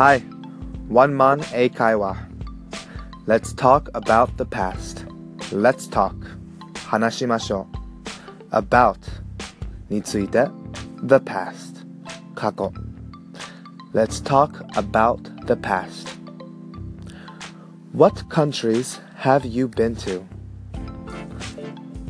[0.00, 0.20] Hi,
[0.88, 2.16] one man eikaiwa.
[3.26, 5.06] Let's talk about the past.
[5.52, 6.14] Let's talk.
[6.86, 7.76] 話しましょう。
[8.50, 8.96] about
[9.88, 10.48] について
[11.02, 11.84] the past
[12.34, 12.72] 過去
[13.92, 16.18] Let's talk about the past.
[17.92, 20.22] What countries have you been to?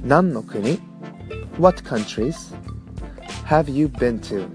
[0.05, 0.81] 何の国
[1.59, 2.55] What countries
[3.47, 4.49] have you been to?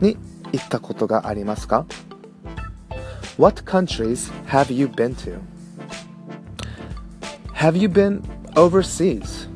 [0.00, 0.16] に
[0.52, 1.86] 行ったことがありますか
[3.40, 5.40] What countries have you been to?
[7.52, 8.22] Have you been
[8.56, 9.46] overseas?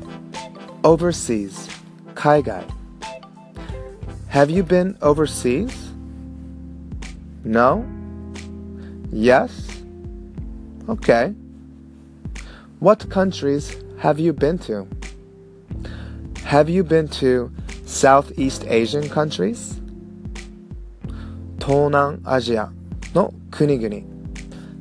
[0.83, 1.67] Overseas
[2.15, 2.63] 海外
[4.29, 5.73] Have you been overseas?
[7.43, 7.85] No?
[9.11, 9.51] Yes?
[10.87, 11.33] Okay.
[12.79, 14.87] What countries have you been to?
[16.45, 17.51] Have you been to
[17.85, 19.81] Southeast Asian countries?
[21.59, 22.71] 東南アジア
[23.55, 24.01] の国々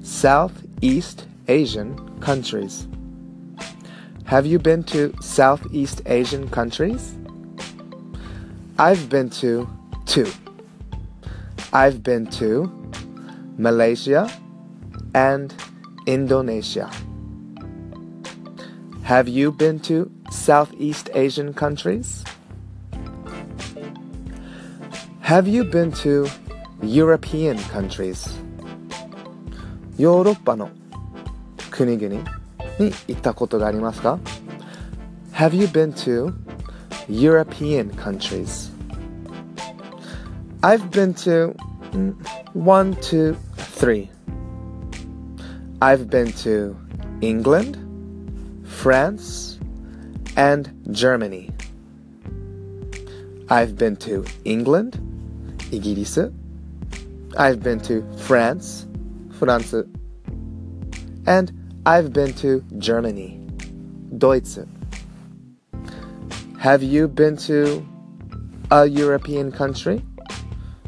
[0.03, 2.89] Southeast Asian countries
[4.31, 7.17] Have you been to Southeast Asian countries?
[8.79, 9.69] I've been to
[10.07, 10.31] two.
[11.73, 12.71] I've been to
[13.59, 14.31] Malaysia
[15.15, 15.53] and
[16.07, 16.89] Indonesia.
[19.03, 22.23] Have you been to Southeast Asian countries?
[25.23, 26.29] Have you been to
[26.83, 28.33] European countries?
[29.99, 30.71] ヨーロッパの
[31.71, 32.15] 国々
[32.79, 34.19] に行ったことがありますか
[35.35, 36.35] Have you been to
[37.09, 38.71] European countries?
[40.63, 41.55] I've been to
[41.93, 42.15] mm,
[42.55, 44.11] one, two, three.
[45.81, 46.77] I've been to
[47.23, 47.79] England,
[48.65, 49.59] France,
[50.37, 51.51] and Germany.
[53.49, 55.01] I've been to England,
[55.73, 56.31] イギリス
[57.37, 58.89] I've been to France,
[59.35, 59.87] フランス
[61.27, 61.53] and
[61.85, 63.41] I've been to Germany,
[64.13, 64.67] ドイツ
[66.59, 67.83] Have you been to
[68.69, 70.03] a European country?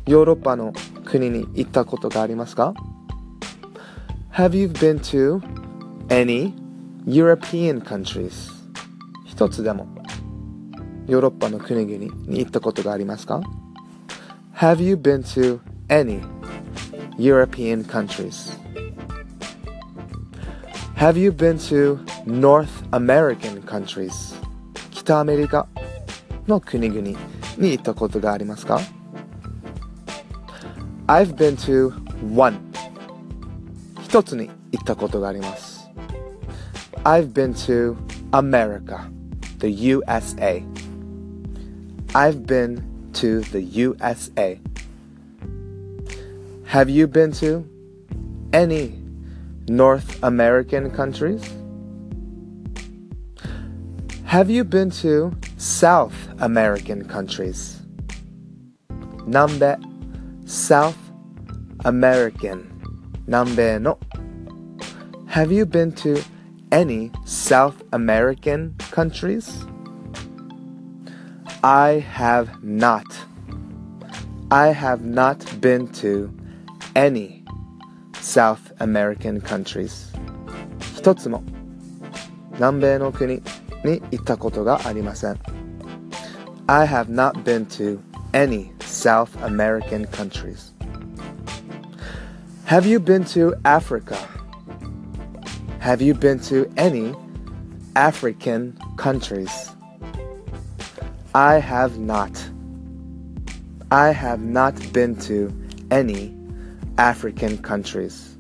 [0.07, 0.73] ヨーロッパの
[1.05, 2.75] 国に行ったことがありますか
[4.33, 5.41] Have you been to
[6.09, 6.55] any
[7.07, 8.51] European countries?
[9.25, 9.87] 一つでも
[11.07, 13.41] ヨーロッパの国々に行ったことがありますか
[14.57, 16.21] Have you been to any
[17.19, 18.57] European countries?
[20.97, 24.35] Have you been to North American countries?
[24.91, 25.67] 北アメリカ
[26.47, 27.01] の国々
[27.59, 28.81] に行ったことがありますか
[31.07, 31.93] I've been to
[32.35, 32.59] one
[34.03, 35.91] 一つに行ったことがあります
[37.05, 37.97] I've been to
[38.31, 39.11] America
[39.59, 40.65] the USA
[42.15, 42.83] I've been
[43.15, 44.61] to the USA
[46.68, 47.66] have you been to
[48.52, 49.02] any
[49.70, 51.42] North American countries?
[54.26, 57.82] Have you been to South American countries?
[58.90, 59.80] Nambe,
[60.46, 60.98] South
[61.86, 62.68] American.
[63.30, 63.98] Nambe no.
[65.28, 66.22] Have you been to
[66.74, 69.66] any South American countries?
[71.64, 73.06] I have not.
[74.52, 76.37] I have not been to
[76.97, 77.45] any
[78.21, 80.13] South American countries.
[80.97, 81.43] 一つも
[82.55, 83.43] 南米の国
[83.85, 85.39] に行ったことがありません。
[86.67, 88.01] I have not been to
[88.33, 90.73] any South American countries.
[92.67, 94.17] Have you been to Africa?
[95.81, 97.13] Have you been to any
[97.95, 99.51] African countries?
[101.35, 102.31] I have not.
[103.91, 105.53] I have not been to
[105.91, 106.35] any
[106.98, 108.38] African countries.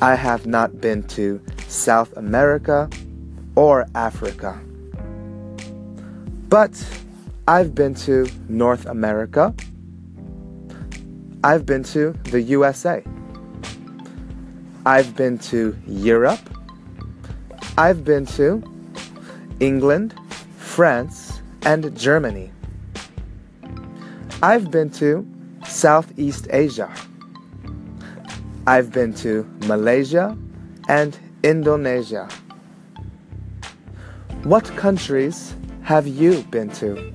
[0.00, 2.88] I have not been to South America
[3.56, 4.60] or Africa.
[6.48, 6.72] But
[7.48, 9.54] I've been to North America.
[11.42, 13.02] I've been to the USA.
[14.86, 16.40] I've been to Europe.
[17.76, 18.62] I've been to
[19.60, 20.14] England,
[20.56, 22.50] France, and Germany.
[24.42, 25.26] I've been to
[25.68, 26.90] Southeast Asia.
[28.66, 30.36] I've been to Malaysia
[30.88, 32.28] and Indonesia.
[34.44, 37.12] What countries have you been to?